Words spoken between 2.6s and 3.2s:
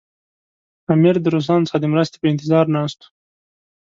ناست وو.